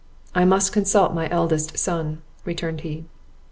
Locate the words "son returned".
1.77-2.81